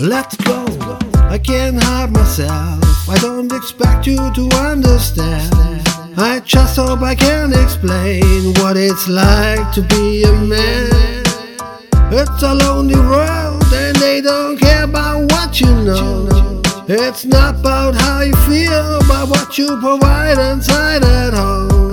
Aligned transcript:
Let's 0.00 0.36
go. 0.38 0.64
I 1.30 1.38
can't 1.40 1.80
hide 1.80 2.10
myself. 2.10 3.08
I 3.08 3.16
don't 3.20 3.52
expect 3.52 4.08
you 4.08 4.16
to 4.16 4.48
understand. 4.56 5.54
I 6.16 6.42
just 6.44 6.74
hope 6.74 7.02
I 7.02 7.14
can 7.14 7.52
explain 7.52 8.54
what 8.54 8.76
it's 8.76 9.06
like 9.06 9.72
to 9.74 9.82
be 9.82 10.24
a 10.24 10.32
man. 10.32 11.22
It's 12.10 12.42
a 12.42 12.54
lonely 12.54 12.96
world 12.96 13.62
and 13.72 13.94
they 13.96 14.20
don't 14.20 14.58
care 14.58 14.82
about 14.82 15.30
what 15.30 15.60
you 15.60 15.70
know. 15.84 16.60
It's 16.88 17.24
not 17.24 17.60
about 17.60 17.94
how 17.94 18.22
you 18.22 18.34
feel, 18.48 18.98
but 19.06 19.28
what 19.28 19.56
you 19.56 19.78
provide 19.78 20.38
inside 20.38 21.04
at 21.04 21.34
home. 21.34 21.83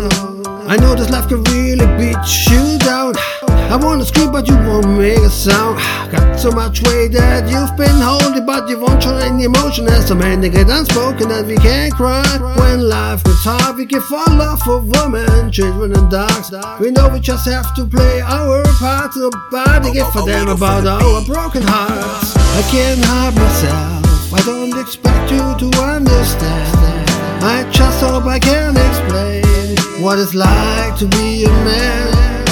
I 0.71 0.77
know 0.77 0.95
this 0.95 1.09
life 1.09 1.27
can 1.27 1.43
really 1.51 1.85
beat 1.99 2.23
you 2.47 2.79
down. 2.79 3.11
I 3.43 3.75
wanna 3.75 4.05
scream, 4.05 4.31
but 4.31 4.47
you 4.47 4.55
won't 4.55 4.87
make 4.87 5.17
a 5.17 5.29
sound. 5.29 5.75
Got 6.09 6.39
so 6.39 6.49
much 6.49 6.81
weight 6.83 7.11
that 7.11 7.43
you've 7.51 7.75
been 7.75 7.99
holding, 7.99 8.45
but 8.45 8.69
you 8.69 8.79
won't 8.79 9.03
show 9.03 9.17
any 9.17 9.43
emotion. 9.43 9.89
As 9.89 10.11
a 10.11 10.15
man, 10.15 10.39
they 10.39 10.47
get 10.47 10.69
unspoken 10.69 11.27
that 11.27 11.45
we 11.45 11.57
can't 11.57 11.93
cry. 11.93 12.23
When 12.55 12.87
life 12.87 13.21
gets 13.25 13.43
hard, 13.43 13.75
we 13.75 13.85
can 13.85 13.99
fall 13.99 14.41
off 14.41 14.61
for 14.61 14.79
women, 14.79 15.51
children, 15.51 15.91
and 15.91 16.09
dogs. 16.09 16.53
We 16.79 16.91
know 16.91 17.09
we 17.09 17.19
just 17.19 17.45
have 17.49 17.75
to 17.75 17.85
play 17.85 18.21
our 18.21 18.63
part. 18.79 19.11
Nobody 19.17 19.91
give 19.91 20.15
a 20.15 20.25
damn 20.25 20.47
about 20.47 20.87
our 20.87 21.21
broken 21.25 21.63
hearts. 21.67 22.31
I 22.55 22.61
can't 22.71 23.03
hide 23.03 23.35
myself. 23.35 24.33
I 24.33 24.41
don't 24.45 24.79
expect 24.79 25.31
you 25.31 25.43
to 25.43 25.67
understand. 25.83 26.79
I 27.43 27.67
just 27.71 27.99
hope 27.99 28.23
I 28.23 28.39
can 28.39 28.77
explain 28.77 29.50
what 30.01 30.17
it's 30.17 30.33
like 30.33 30.97
to 30.97 31.05
be 31.05 31.43
a 31.43 31.49
man. 31.49 32.43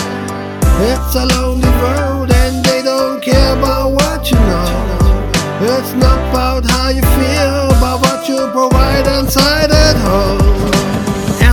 It's 0.81 1.15
a 1.15 1.25
lonely 1.25 1.67
road 1.81 2.31
and 2.31 2.63
they 2.63 2.83
don't 2.83 3.21
care 3.23 3.57
about 3.57 3.91
what 3.91 4.29
you 4.29 4.37
know. 4.37 5.29
It's 5.61 5.93
not 5.93 6.19
about 6.29 6.69
how 6.69 6.89
you 6.89 7.01
feel, 7.01 7.69
but 7.81 8.01
what 8.01 8.29
you 8.29 8.37
provide 8.51 9.07
inside 9.07 9.71
at 9.71 9.95
home. 9.97 10.78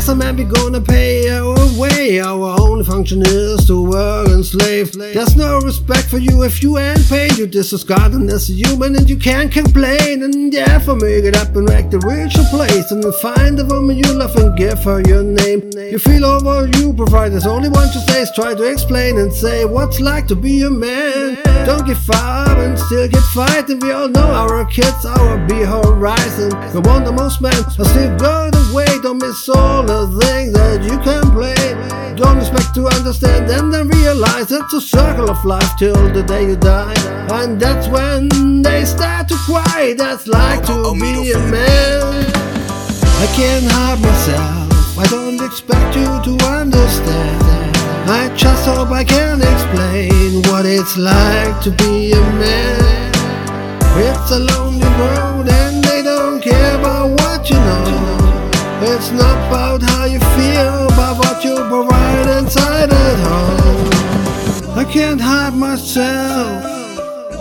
As 0.07 0.13
a 0.13 0.15
man, 0.15 0.37
we 0.37 0.45
gonna 0.45 0.81
pay 0.81 1.29
our 1.31 1.57
way. 1.77 2.21
Our 2.21 2.61
only 2.61 2.85
function 2.85 3.23
is 3.27 3.67
to 3.67 3.83
work 3.91 4.29
and 4.29 4.47
slave. 4.47 4.93
There's 4.93 5.35
no 5.35 5.59
respect 5.59 6.05
for 6.05 6.19
you 6.19 6.45
if 6.45 6.63
you 6.63 6.79
ain't 6.79 7.05
paid. 7.09 7.37
You 7.37 7.49
disregarded 7.49 8.31
as 8.31 8.49
a 8.49 8.53
human 8.53 8.95
and 8.95 9.11
you 9.11 9.17
can't 9.17 9.51
complain. 9.51 10.23
And 10.23 10.53
therefore, 10.53 10.95
make 10.95 11.25
it 11.25 11.37
up 11.37 11.57
and 11.57 11.69
make 11.69 11.91
the 11.91 11.99
your 11.99 12.47
place. 12.55 12.93
And 12.93 13.05
find 13.17 13.59
the 13.59 13.65
woman 13.65 13.97
you 13.97 14.13
love 14.13 14.37
and 14.37 14.57
give 14.57 14.79
her 14.85 15.03
your 15.09 15.25
name. 15.25 15.73
You 15.75 15.99
feel 15.99 16.25
over 16.25 16.69
you 16.79 16.93
provide. 16.93 17.33
There's 17.33 17.45
only 17.45 17.69
one 17.69 17.89
to 17.89 17.99
say 18.07 18.23
is 18.23 18.31
try 18.31 18.55
to 18.55 18.63
explain 18.63 19.19
and 19.19 19.33
say 19.33 19.65
what's 19.65 19.99
like 19.99 20.29
to 20.29 20.37
be 20.37 20.63
a 20.63 20.71
man. 20.71 21.35
Don't 21.67 21.76
give 21.87 22.11
up 22.11 22.59
and 22.59 22.79
still 22.79 23.09
keep 23.09 23.23
fighting. 23.33 23.79
We 23.79 23.93
all 23.93 24.09
know 24.09 24.29
our 24.33 24.65
kids, 24.65 25.05
our 25.05 25.39
be 25.47 25.61
horizon. 25.63 26.51
The 26.73 26.81
one 26.83 27.05
the 27.05 27.13
most 27.13 27.41
men 27.41 27.55
are 27.55 27.85
still 27.85 28.17
going 28.19 28.55
away. 28.69 28.87
Don't 29.03 29.23
miss 29.23 29.49
all 29.49 29.85
the 29.85 30.07
things 30.21 30.53
that 30.53 30.83
you 30.83 30.99
can 30.99 31.31
play. 31.31 31.55
Don't 32.17 32.39
expect 32.39 32.75
to 32.75 32.89
understand 32.89 33.51
and 33.51 33.73
then 33.73 33.89
realize 33.89 34.51
it's 34.51 34.73
a 34.73 34.81
circle 34.81 35.31
of 35.31 35.45
life 35.45 35.71
till 35.79 35.95
the 36.13 36.23
day 36.23 36.47
you 36.49 36.57
die. 36.57 36.95
And 37.31 37.61
that's 37.61 37.87
when 37.89 38.63
they 38.63 38.85
start 38.85 39.29
to 39.29 39.37
cry. 39.47 39.95
That's 39.97 40.27
like 40.27 40.67
to 40.67 40.93
be 40.95 41.33
a 41.33 41.39
man. 41.39 42.03
I 43.23 43.27
can't 43.37 43.67
hide 43.71 44.01
myself. 44.01 44.99
I 44.99 45.07
don't 45.09 45.41
expect 45.45 45.95
you 45.95 46.05
to 46.05 46.47
understand. 46.47 47.66
I 48.09 48.33
just 48.37 48.65
hope 48.67 48.91
I 48.91 49.03
can 49.03 49.41
explain 49.41 50.43
what 50.45 50.65
it's 50.65 50.97
like 50.97 51.61
to 51.63 51.73
be 51.73 52.13
a 52.13 52.21
man. 52.21 53.11
It's 53.99 54.31
a 54.31 54.39
lonely 54.39 54.87
road 54.87 55.49
and 55.49 55.83
they 55.83 56.03
don't 56.03 56.41
care 56.41 56.79
about 56.79 57.11
what 57.19 57.51
you 57.51 57.57
know. 57.57 58.47
It's 58.83 59.11
not 59.11 59.37
about 59.49 59.83
how 59.83 60.05
you 60.05 60.21
feel, 60.21 60.87
but 60.91 61.19
what 61.19 61.43
you 61.43 61.57
provide 61.57 62.29
inside 62.39 62.93
at 62.93 63.19
home. 63.27 64.79
I 64.79 64.85
can't 64.85 65.21
hide 65.21 65.55
myself. 65.55 66.63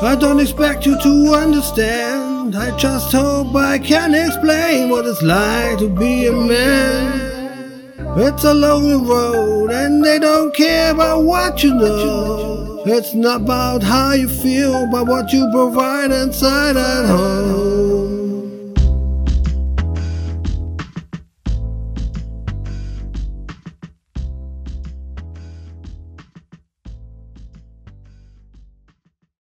I 0.01 0.15
don't 0.15 0.39
expect 0.39 0.87
you 0.87 0.99
to 0.99 1.35
understand. 1.35 2.55
I 2.55 2.75
just 2.75 3.11
hope 3.11 3.53
I 3.53 3.77
can 3.77 4.15
explain 4.15 4.89
what 4.89 5.05
it's 5.05 5.21
like 5.21 5.77
to 5.77 5.89
be 5.89 6.25
a 6.25 6.31
man. 6.31 7.24
It's 8.17 8.45
a 8.45 8.53
lonely 8.53 8.95
road 8.95 9.71
and 9.71 10.01
they 10.01 10.19
don't 10.19 10.55
care 10.55 10.91
about 10.91 11.23
what 11.23 11.61
you 11.63 11.73
know. 11.73 12.81
It's 12.85 13.13
not 13.13 13.41
about 13.41 13.83
how 13.83 14.13
you 14.13 14.29
feel, 14.29 14.87
but 14.89 15.05
what 15.05 15.33
you 15.33 15.49
provide 15.51 16.11
inside 16.11 16.77
at 16.77 17.07
home. 17.07 17.94